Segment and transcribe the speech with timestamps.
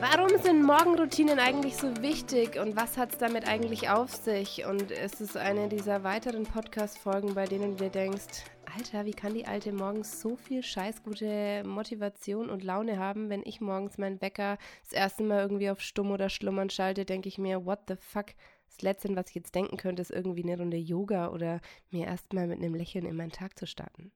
[0.00, 4.64] Warum sind Morgenroutinen eigentlich so wichtig und was hat es damit eigentlich auf sich?
[4.64, 8.44] Und ist es eine dieser weiteren Podcast-Folgen, bei denen du dir denkst,
[8.74, 13.60] Alter, wie kann die Alte morgens so viel scheißgute Motivation und Laune haben, wenn ich
[13.60, 17.66] morgens meinen Wecker das erste Mal irgendwie auf Stumm oder Schlummern schalte, denke ich mir,
[17.66, 18.28] what the fuck?
[18.68, 22.46] Das Letzte, was ich jetzt denken könnte, ist irgendwie eine Runde Yoga oder mir erstmal
[22.46, 24.12] mit einem Lächeln in meinen Tag zu starten.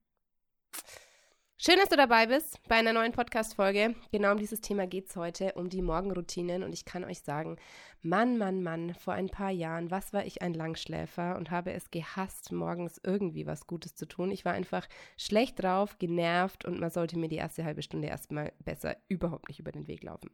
[1.56, 3.94] Schön, dass du dabei bist bei einer neuen Podcast-Folge.
[4.10, 6.64] Genau um dieses Thema geht es heute, um die Morgenroutinen.
[6.64, 7.56] Und ich kann euch sagen,
[8.02, 11.92] Mann, Mann, Mann, vor ein paar Jahren, was war ich ein Langschläfer und habe es
[11.92, 14.32] gehasst, morgens irgendwie was Gutes zu tun.
[14.32, 18.52] Ich war einfach schlecht drauf, genervt und man sollte mir die erste halbe Stunde erstmal
[18.58, 20.30] besser überhaupt nicht über den Weg laufen.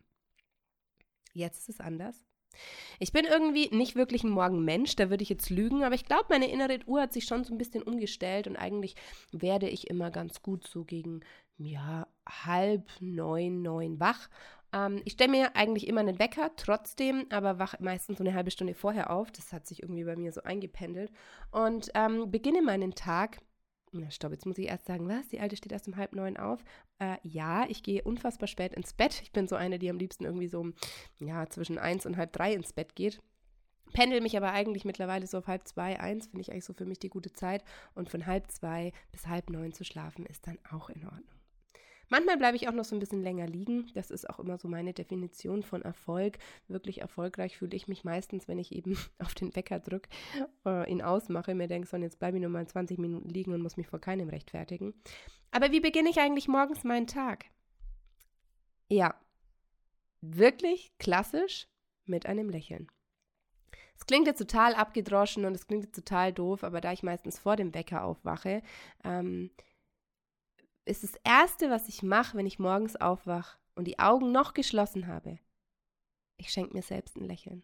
[1.34, 2.24] Jetzt ist es anders.
[2.98, 6.26] Ich bin irgendwie nicht wirklich ein Morgenmensch, da würde ich jetzt lügen, aber ich glaube,
[6.28, 8.94] meine innere Uhr hat sich schon so ein bisschen umgestellt und eigentlich
[9.32, 11.20] werde ich immer ganz gut so gegen,
[11.56, 14.28] ja, halb neun, neun wach.
[14.72, 18.50] Ähm, ich stelle mir eigentlich immer einen Wecker, trotzdem, aber wach meistens so eine halbe
[18.50, 19.30] Stunde vorher auf.
[19.30, 21.10] Das hat sich irgendwie bei mir so eingependelt
[21.50, 23.40] und ähm, beginne meinen Tag
[23.92, 25.28] na, stopp, jetzt muss ich erst sagen, was?
[25.28, 26.62] Die Alte steht erst um halb neun auf.
[26.98, 29.20] Äh, ja, ich gehe unfassbar spät ins Bett.
[29.22, 30.72] Ich bin so eine, die am liebsten irgendwie so,
[31.18, 33.20] ja, zwischen eins und halb drei ins Bett geht.
[33.92, 36.86] Pendel mich aber eigentlich mittlerweile so auf halb zwei, eins, finde ich eigentlich so für
[36.86, 37.64] mich die gute Zeit.
[37.94, 41.39] Und von halb zwei bis halb neun zu schlafen ist dann auch in Ordnung.
[42.10, 43.88] Manchmal bleibe ich auch noch so ein bisschen länger liegen.
[43.94, 46.38] Das ist auch immer so meine Definition von Erfolg.
[46.66, 50.10] Wirklich erfolgreich fühle ich mich meistens, wenn ich eben auf den Wecker drücke,
[50.66, 53.62] äh, ihn ausmache, mir denke, so, jetzt bleibe ich nur mal 20 Minuten liegen und
[53.62, 54.92] muss mich vor keinem rechtfertigen.
[55.52, 57.46] Aber wie beginne ich eigentlich morgens meinen Tag?
[58.88, 59.14] Ja,
[60.20, 61.68] wirklich klassisch
[62.06, 62.88] mit einem Lächeln.
[63.96, 67.38] Es klingt jetzt total abgedroschen und es klingt jetzt total doof, aber da ich meistens
[67.38, 68.62] vor dem Wecker aufwache,
[69.04, 69.50] ähm,
[70.84, 75.06] ist das Erste, was ich mache, wenn ich morgens aufwache und die Augen noch geschlossen
[75.06, 75.38] habe.
[76.36, 77.62] Ich schenke mir selbst ein Lächeln.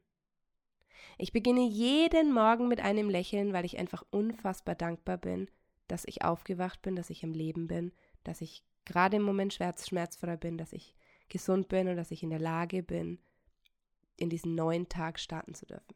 [1.18, 5.48] Ich beginne jeden Morgen mit einem Lächeln, weil ich einfach unfassbar dankbar bin,
[5.88, 7.92] dass ich aufgewacht bin, dass ich im Leben bin,
[8.24, 10.94] dass ich gerade im Moment schmerzfrei bin, dass ich
[11.28, 13.18] gesund bin und dass ich in der Lage bin,
[14.16, 15.94] in diesen neuen Tag starten zu dürfen.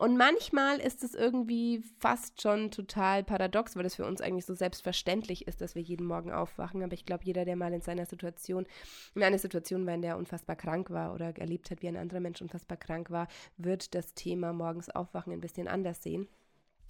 [0.00, 4.54] Und manchmal ist es irgendwie fast schon total paradox, weil das für uns eigentlich so
[4.54, 6.82] selbstverständlich ist, dass wir jeden Morgen aufwachen.
[6.82, 8.66] Aber ich glaube, jeder, der mal in seiner Situation,
[9.14, 11.98] in einer Situation war, in der er unfassbar krank war oder erlebt hat, wie ein
[11.98, 13.28] anderer Mensch unfassbar krank war,
[13.58, 16.28] wird das Thema morgens aufwachen ein bisschen anders sehen.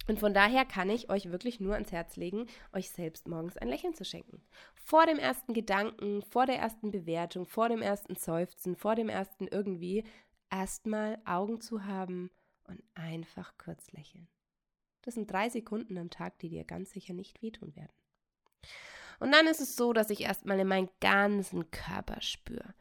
[0.07, 3.67] Und von daher kann ich euch wirklich nur ans Herz legen, euch selbst morgens ein
[3.67, 4.41] Lächeln zu schenken.
[4.73, 9.49] Vor dem ersten Gedanken, vor der ersten Bewertung, vor dem ersten Seufzen, vor dem ersten
[9.49, 10.05] irgendwie
[10.49, 12.31] erstmal Augen zu haben
[12.71, 14.27] und einfach kurz lächeln.
[15.03, 17.93] Das sind drei Sekunden am Tag, die dir ganz sicher nicht wehtun werden.
[19.19, 22.73] Und dann ist es so, dass ich erstmal in meinen ganzen Körper spüre.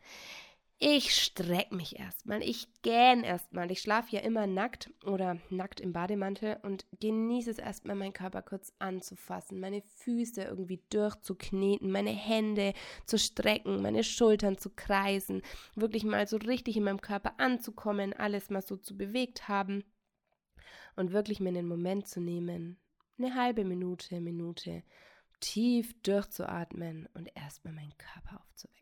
[0.83, 3.71] Ich strecke mich erstmal, ich gähne erstmal.
[3.71, 8.41] Ich schlafe ja immer nackt oder nackt im Bademantel und genieße es erstmal, meinen Körper
[8.41, 12.73] kurz anzufassen, meine Füße irgendwie durchzukneten, meine Hände
[13.05, 15.43] zu strecken, meine Schultern zu kreisen,
[15.75, 19.85] wirklich mal so richtig in meinem Körper anzukommen, alles mal so zu bewegt haben
[20.97, 22.81] und wirklich mir einen Moment zu nehmen,
[23.19, 24.83] eine halbe Minute, Minute,
[25.41, 28.80] tief durchzuatmen und erstmal meinen Körper aufzuwecken.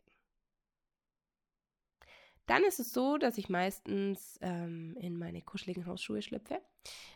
[2.48, 6.62] Dann ist es so, dass ich meistens ähm, in meine kuscheligen Hausschuhe schlüpfe,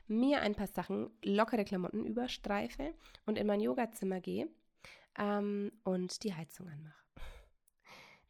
[0.07, 2.93] mir ein paar Sachen, lockere Klamotten überstreife
[3.25, 4.49] und in mein Yogazimmer gehe
[5.19, 7.02] ähm, und die Heizung anmache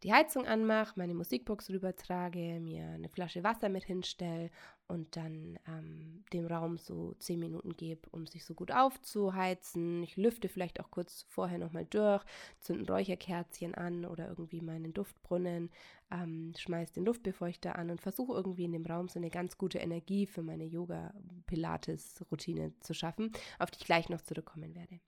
[0.02, 4.50] die Heizung anmache, meine Musikbox rübertrage, mir eine Flasche Wasser mit hinstelle
[4.88, 10.02] und dann ähm, dem Raum so zehn Minuten gebe, um sich so gut aufzuheizen.
[10.02, 12.24] Ich lüfte vielleicht auch kurz vorher nochmal durch,
[12.60, 15.70] zünde ein Räucherkerzchen an oder irgendwie meinen Duftbrunnen,
[16.10, 19.78] ähm, schmeiße den Luftbefeuchter an und versuche irgendwie in dem Raum so eine ganz gute
[19.78, 24.98] Energie für meine Yoga-Pilates-Routine zu schaffen, auf die ich gleich noch zurückkommen werde.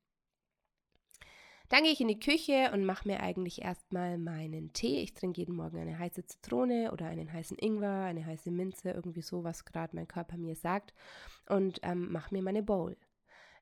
[1.74, 5.00] Dann gehe ich in die Küche und mache mir eigentlich erstmal meinen Tee.
[5.00, 9.22] Ich trinke jeden Morgen eine heiße Zitrone oder einen heißen Ingwer, eine heiße Minze, irgendwie
[9.22, 10.94] so, was gerade mein Körper mir sagt.
[11.49, 12.96] Und ähm, mache mir meine Bowl.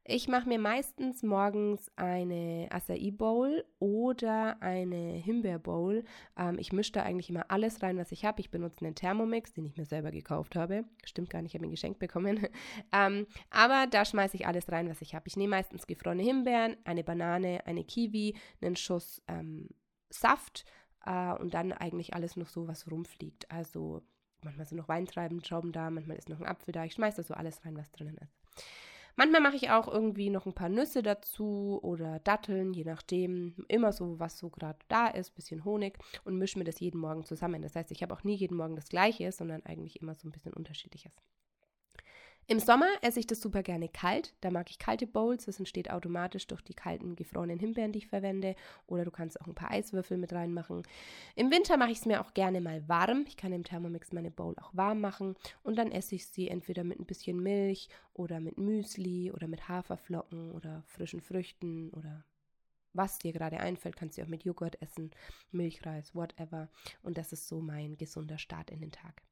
[0.04, 6.02] Ich mache mir meistens morgens eine Acai Bowl oder eine Himbeer Bowl.
[6.36, 8.40] Ähm, ich mische da eigentlich immer alles rein, was ich habe.
[8.40, 10.84] Ich benutze einen Thermomix, den ich mir selber gekauft habe.
[11.04, 12.48] Stimmt gar nicht, ich habe ihn geschenkt bekommen.
[12.92, 15.28] ähm, aber da schmeiße ich alles rein, was ich habe.
[15.28, 19.68] Ich nehme meistens gefrorene Himbeeren, eine Banane, eine Kiwi, einen Schuss ähm,
[20.10, 20.64] Saft
[21.06, 23.48] äh, und dann eigentlich alles noch so, was rumfliegt.
[23.52, 24.02] Also
[24.42, 26.84] manchmal sind noch Weintrauben da, manchmal ist noch ein Apfel da.
[26.84, 28.36] Ich schmeiße da so alles rein, was drinnen ist.
[29.16, 33.64] Manchmal mache ich auch irgendwie noch ein paar Nüsse dazu oder Datteln, je nachdem.
[33.68, 37.24] Immer so, was so gerade da ist, bisschen Honig und mische mir das jeden Morgen
[37.24, 37.62] zusammen.
[37.62, 40.32] Das heißt, ich habe auch nie jeden Morgen das Gleiche, sondern eigentlich immer so ein
[40.32, 41.12] bisschen unterschiedliches.
[42.48, 44.34] Im Sommer esse ich das super gerne kalt.
[44.40, 45.46] Da mag ich kalte Bowls.
[45.46, 48.56] Das entsteht automatisch durch die kalten, gefrorenen Himbeeren, die ich verwende.
[48.86, 50.82] Oder du kannst auch ein paar Eiswürfel mit reinmachen.
[51.36, 53.24] Im Winter mache ich es mir auch gerne mal warm.
[53.28, 55.36] Ich kann im Thermomix meine Bowl auch warm machen.
[55.62, 59.68] Und dann esse ich sie entweder mit ein bisschen Milch oder mit Müsli oder mit
[59.68, 62.24] Haferflocken oder frischen Früchten oder
[62.94, 65.12] was dir gerade einfällt, kannst du auch mit Joghurt essen,
[65.50, 66.68] Milchreis, whatever.
[67.02, 69.22] Und das ist so mein gesunder Start in den Tag.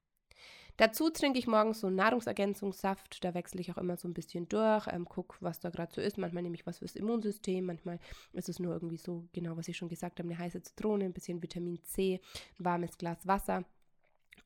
[0.81, 3.23] Dazu trinke ich morgens so einen Nahrungsergänzungssaft.
[3.23, 6.01] Da wechsle ich auch immer so ein bisschen durch, ähm, gucke, was da gerade so
[6.01, 6.17] ist.
[6.17, 7.99] Manchmal nehme ich was fürs Immunsystem, manchmal
[8.33, 11.13] ist es nur irgendwie so, genau was ich schon gesagt habe, eine heiße Zitrone, ein
[11.13, 12.23] bisschen Vitamin C,
[12.59, 13.67] ein warmes Glas Wasser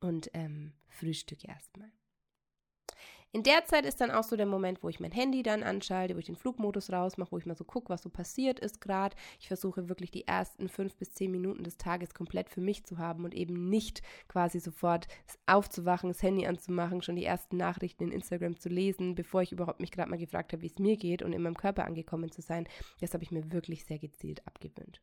[0.00, 1.92] und ähm, frühstücke erstmal.
[3.34, 6.14] In der Zeit ist dann auch so der Moment, wo ich mein Handy dann anschalte,
[6.14, 9.16] wo ich den Flugmodus rausmache, wo ich mal so gucke, was so passiert ist gerade.
[9.40, 12.98] Ich versuche wirklich die ersten fünf bis zehn Minuten des Tages komplett für mich zu
[12.98, 15.08] haben und eben nicht quasi sofort
[15.46, 19.80] aufzuwachen, das Handy anzumachen, schon die ersten Nachrichten in Instagram zu lesen, bevor ich überhaupt
[19.80, 22.40] mich gerade mal gefragt habe, wie es mir geht und in meinem Körper angekommen zu
[22.40, 22.68] sein.
[23.00, 25.00] Das habe ich mir wirklich sehr gezielt abgewöhnt.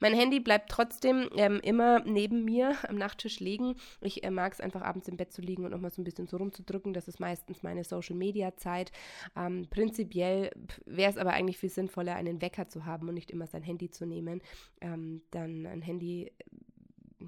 [0.00, 3.74] Mein Handy bleibt trotzdem ähm, immer neben mir am Nachttisch liegen.
[4.00, 6.26] Ich äh, mag es einfach abends im Bett zu liegen und nochmal so ein bisschen
[6.26, 6.92] so rumzudrücken.
[6.92, 8.92] Das ist meistens meine Social-Media-Zeit.
[9.36, 10.50] Ähm, prinzipiell
[10.86, 13.90] wäre es aber eigentlich viel sinnvoller, einen Wecker zu haben und nicht immer sein Handy
[13.90, 14.40] zu nehmen.
[14.80, 16.32] Ähm, dann ein Handy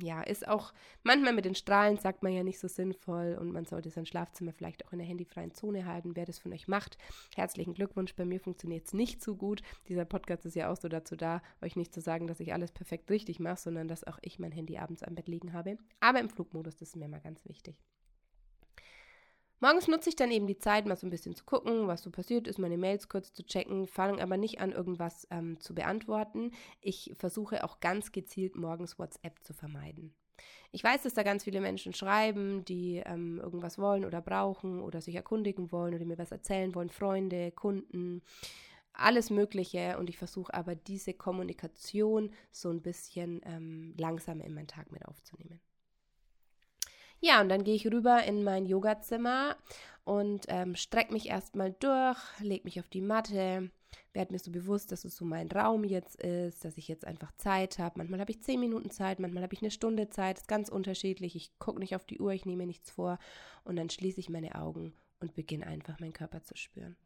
[0.02, 3.64] ja, ist auch manchmal mit den Strahlen, sagt man ja nicht so sinnvoll und man
[3.64, 6.16] sollte sein Schlafzimmer vielleicht auch in der handyfreien Zone halten.
[6.16, 6.98] Wer das von euch macht,
[7.34, 8.14] herzlichen Glückwunsch.
[8.14, 9.62] Bei mir funktioniert es nicht so gut.
[9.88, 12.72] Dieser Podcast ist ja auch so dazu da, euch nicht zu sagen, dass ich alles
[12.72, 15.78] perfekt richtig mache, sondern dass auch ich mein Handy abends am Bett liegen habe.
[16.00, 17.76] Aber im Flugmodus, das ist mir mal ganz wichtig.
[19.62, 22.10] Morgens nutze ich dann eben die Zeit, mal so ein bisschen zu gucken, was so
[22.10, 26.52] passiert ist, meine Mails kurz zu checken, fange aber nicht an, irgendwas ähm, zu beantworten.
[26.80, 30.14] Ich versuche auch ganz gezielt morgens WhatsApp zu vermeiden.
[30.72, 35.02] Ich weiß, dass da ganz viele Menschen schreiben, die ähm, irgendwas wollen oder brauchen oder
[35.02, 38.22] sich erkundigen wollen oder mir was erzählen wollen, Freunde, Kunden,
[38.94, 39.98] alles Mögliche.
[39.98, 45.04] Und ich versuche aber diese Kommunikation so ein bisschen ähm, langsamer in meinen Tag mit
[45.04, 45.60] aufzunehmen.
[47.20, 49.56] Ja, und dann gehe ich rüber in mein Yogazimmer
[50.04, 53.70] und ähm, strecke mich erstmal durch, lege mich auf die Matte,
[54.14, 57.32] werde mir so bewusst, dass es so mein Raum jetzt ist, dass ich jetzt einfach
[57.36, 57.98] Zeit habe.
[57.98, 61.36] Manchmal habe ich zehn Minuten Zeit, manchmal habe ich eine Stunde Zeit, ist ganz unterschiedlich.
[61.36, 63.18] Ich gucke nicht auf die Uhr, ich nehme nichts vor
[63.64, 66.96] und dann schließe ich meine Augen und beginne einfach meinen Körper zu spüren.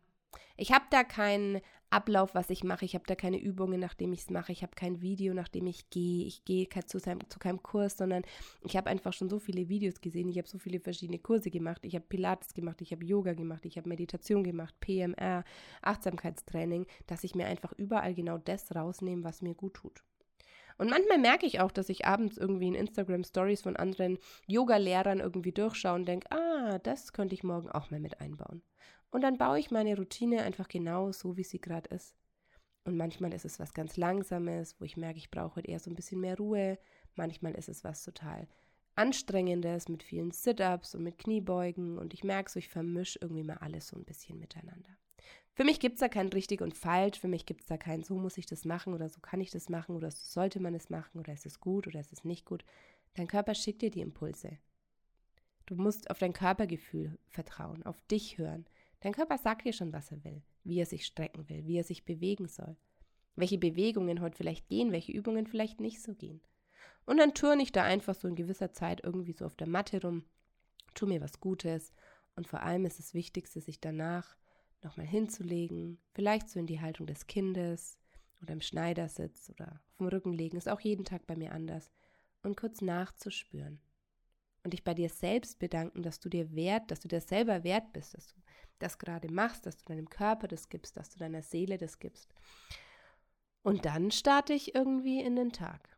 [0.56, 1.60] Ich habe da keinen
[1.90, 2.84] Ablauf, was ich mache.
[2.84, 4.50] Ich habe da keine Übungen, nachdem ich es mache.
[4.50, 6.26] Ich habe kein Video, nachdem ich gehe.
[6.26, 8.22] Ich gehe zu, zu keinem Kurs, sondern
[8.62, 10.28] ich habe einfach schon so viele Videos gesehen.
[10.28, 11.84] Ich habe so viele verschiedene Kurse gemacht.
[11.84, 15.44] Ich habe Pilates gemacht, ich habe Yoga gemacht, ich habe Meditation gemacht, PMR,
[15.82, 20.02] Achtsamkeitstraining, dass ich mir einfach überall genau das rausnehme, was mir gut tut.
[20.76, 25.20] Und manchmal merke ich auch, dass ich abends irgendwie in Instagram Stories von anderen Yoga-Lehrern
[25.20, 28.62] irgendwie durchschaue und denke, ah, das könnte ich morgen auch mal mit einbauen.
[29.14, 32.16] Und dann baue ich meine Routine einfach genau so, wie sie gerade ist.
[32.82, 35.88] Und manchmal ist es was ganz Langsames, wo ich merke, ich brauche heute eher so
[35.88, 36.80] ein bisschen mehr Ruhe.
[37.14, 38.48] Manchmal ist es was total
[38.96, 41.96] Anstrengendes mit vielen Sit-ups und mit Kniebeugen.
[41.96, 44.90] Und ich merke so, ich vermische irgendwie mal alles so ein bisschen miteinander.
[45.52, 47.20] Für mich gibt es da kein richtig und falsch.
[47.20, 49.52] Für mich gibt es da kein, so muss ich das machen oder so kann ich
[49.52, 52.24] das machen oder so sollte man es machen oder ist es gut oder ist es
[52.24, 52.64] nicht gut.
[53.14, 54.58] Dein Körper schickt dir die Impulse.
[55.66, 58.66] Du musst auf dein Körpergefühl vertrauen, auf dich hören.
[59.04, 61.84] Dein Körper sagt dir schon, was er will, wie er sich strecken will, wie er
[61.84, 62.74] sich bewegen soll,
[63.36, 66.40] welche Bewegungen heute vielleicht gehen, welche Übungen vielleicht nicht so gehen.
[67.04, 70.00] Und dann turne ich da einfach so in gewisser Zeit irgendwie so auf der Matte
[70.00, 70.24] rum,
[70.94, 71.92] tu mir was Gutes
[72.34, 74.38] und vor allem ist das Wichtigste, sich danach
[74.82, 77.98] nochmal hinzulegen, vielleicht so in die Haltung des Kindes
[78.40, 81.92] oder im Schneidersitz oder auf dem Rücken legen, ist auch jeden Tag bei mir anders
[82.42, 83.82] und kurz nachzuspüren
[84.64, 87.92] und dich bei dir selbst bedanken, dass du dir wert, dass du dir selber wert
[87.92, 88.34] bist, dass du
[88.78, 92.34] das gerade machst, dass du deinem Körper das gibst, dass du deiner Seele das gibst.
[93.62, 95.96] Und dann starte ich irgendwie in den Tag.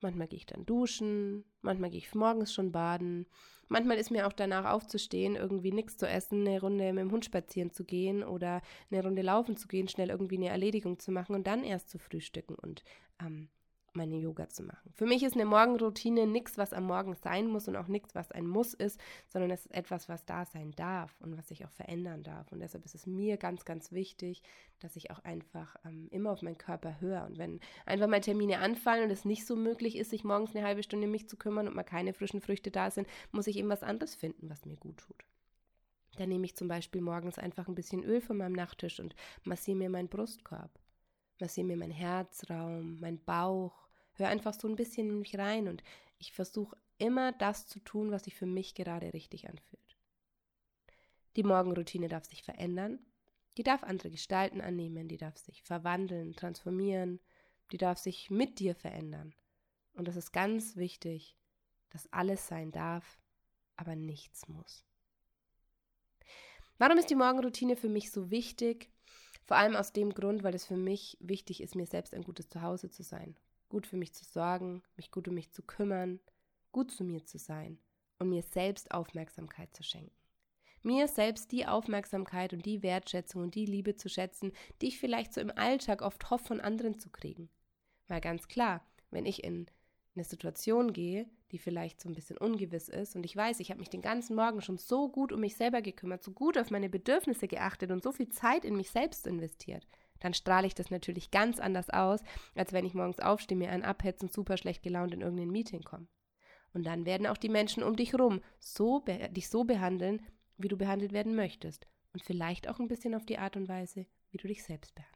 [0.00, 3.26] Manchmal gehe ich dann duschen, manchmal gehe ich morgens schon baden.
[3.68, 7.24] Manchmal ist mir auch danach aufzustehen, irgendwie nichts zu essen, eine Runde mit dem Hund
[7.24, 11.34] spazieren zu gehen oder eine Runde laufen zu gehen, schnell irgendwie eine Erledigung zu machen
[11.34, 12.82] und dann erst zu frühstücken und
[13.20, 13.48] ähm,
[13.94, 14.92] meine Yoga zu machen.
[14.94, 18.30] Für mich ist eine Morgenroutine nichts, was am Morgen sein muss und auch nichts, was
[18.32, 21.70] ein Muss ist, sondern es ist etwas, was da sein darf und was sich auch
[21.70, 22.50] verändern darf.
[22.52, 24.42] Und deshalb ist es mir ganz, ganz wichtig,
[24.80, 27.24] dass ich auch einfach ähm, immer auf meinen Körper höre.
[27.26, 30.64] Und wenn einfach mal Termine anfallen und es nicht so möglich ist, sich morgens eine
[30.64, 33.56] halbe Stunde um mich zu kümmern und mal keine frischen Früchte da sind, muss ich
[33.56, 35.24] eben was anderes finden, was mir gut tut.
[36.16, 39.78] Dann nehme ich zum Beispiel morgens einfach ein bisschen Öl von meinem Nachttisch und massiere
[39.78, 40.70] mir meinen Brustkorb,
[41.42, 45.82] massiere mir meinen Herzraum, meinen Bauch, höre einfach so ein bisschen in mich rein und
[46.18, 49.98] ich versuche immer das zu tun, was sich für mich gerade richtig anfühlt.
[51.36, 53.00] Die Morgenroutine darf sich verändern,
[53.56, 57.20] die darf andere Gestalten annehmen, die darf sich verwandeln, transformieren,
[57.72, 59.34] die darf sich mit dir verändern.
[59.94, 61.36] Und das ist ganz wichtig,
[61.90, 63.18] dass alles sein darf,
[63.76, 64.84] aber nichts muss.
[66.78, 68.91] Warum ist die Morgenroutine für mich so wichtig?
[69.44, 72.48] Vor allem aus dem Grund, weil es für mich wichtig ist, mir selbst ein gutes
[72.48, 73.36] Zuhause zu sein,
[73.68, 76.20] gut für mich zu sorgen, mich gut um mich zu kümmern,
[76.70, 77.78] gut zu mir zu sein
[78.18, 80.14] und mir selbst Aufmerksamkeit zu schenken.
[80.84, 85.32] Mir selbst die Aufmerksamkeit und die Wertschätzung und die Liebe zu schätzen, die ich vielleicht
[85.32, 87.48] so im Alltag oft hoffe, von anderen zu kriegen.
[88.08, 89.66] Weil ganz klar, wenn ich in
[90.14, 93.80] eine Situation gehe, die vielleicht so ein bisschen ungewiss ist und ich weiß, ich habe
[93.80, 96.88] mich den ganzen Morgen schon so gut um mich selber gekümmert, so gut auf meine
[96.88, 99.86] Bedürfnisse geachtet und so viel Zeit in mich selbst investiert,
[100.20, 102.20] dann strahle ich das natürlich ganz anders aus,
[102.54, 105.82] als wenn ich morgens aufstehe, mir einen abhetze und super schlecht gelaunt in irgendein Meeting
[105.82, 106.08] komme.
[106.72, 110.22] Und dann werden auch die Menschen um dich rum so dich so behandeln,
[110.56, 114.06] wie du behandelt werden möchtest und vielleicht auch ein bisschen auf die Art und Weise,
[114.30, 115.11] wie du dich selbst behandelst.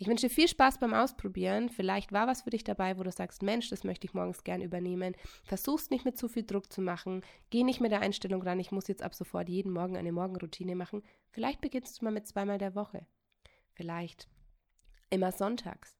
[0.00, 1.68] Ich wünsche dir viel Spaß beim Ausprobieren.
[1.68, 4.62] Vielleicht war was für dich dabei, wo du sagst, Mensch, das möchte ich morgens gern
[4.62, 5.14] übernehmen.
[5.44, 7.22] Versuch's nicht mit zu viel Druck zu machen.
[7.50, 10.74] Geh nicht mit der Einstellung ran, ich muss jetzt ab sofort jeden Morgen eine Morgenroutine
[10.74, 11.02] machen.
[11.28, 13.06] Vielleicht beginnst du mal mit zweimal der Woche.
[13.74, 14.26] Vielleicht
[15.10, 15.98] immer sonntags.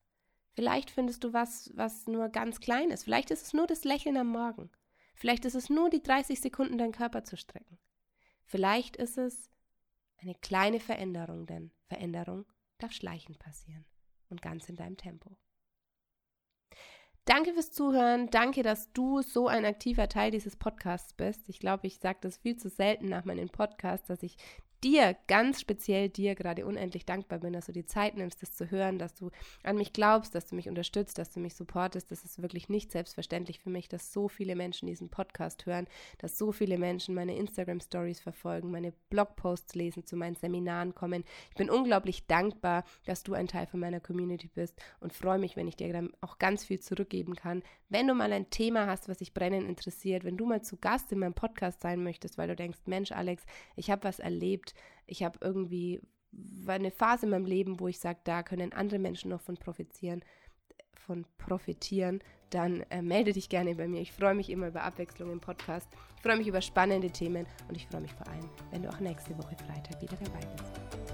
[0.55, 3.05] Vielleicht findest du was, was nur ganz klein ist.
[3.05, 4.71] Vielleicht ist es nur das Lächeln am Morgen.
[5.15, 7.79] Vielleicht ist es nur die 30 Sekunden, deinen Körper zu strecken.
[8.47, 9.51] Vielleicht ist es
[10.23, 12.47] eine kleine Veränderung, denn Veränderung
[12.81, 13.85] darf schleichend passieren
[14.29, 15.37] und ganz in deinem Tempo.
[17.25, 18.29] Danke fürs Zuhören.
[18.31, 21.49] Danke, dass du so ein aktiver Teil dieses Podcasts bist.
[21.49, 24.37] Ich glaube, ich sage das viel zu selten nach meinen Podcasts, dass ich
[24.85, 28.71] dir, ganz speziell dir, gerade unendlich dankbar bin, dass du die Zeit nimmst, das zu
[28.71, 29.31] hören, dass du
[29.63, 32.11] an mich glaubst, dass du mich unterstützt, dass du mich supportest.
[32.11, 35.87] Das ist wirklich nicht selbstverständlich für mich, dass so viele Menschen diesen Podcast hören,
[36.19, 41.25] dass so viele Menschen meine Instagram-Stories verfolgen, meine Blogposts lesen, zu meinen Seminaren kommen.
[41.51, 45.57] Ich bin unglaublich dankbar, dass du ein Teil von meiner Community bist und freue mich,
[45.57, 47.63] wenn ich dir dann auch ganz viel zurückgeben kann.
[47.89, 51.13] Wenn du mal ein Thema hast, was dich brennend interessiert, wenn du mal zu Gast
[51.13, 53.45] in meinem Podcast sein möchtest, weil du denkst, Mensch, Alex,
[53.77, 54.70] ich habe was erlebt,
[55.11, 56.01] ich habe irgendwie
[56.67, 60.23] eine Phase in meinem Leben, wo ich sage, da können andere Menschen noch von profitieren,
[60.95, 64.01] von profitieren, dann äh, melde dich gerne bei mir.
[64.01, 65.89] Ich freue mich immer über Abwechslung im Podcast.
[66.17, 69.01] Ich freue mich über spannende Themen und ich freue mich vor allem, wenn du auch
[69.01, 71.10] nächste Woche Freitag wieder dabei bist.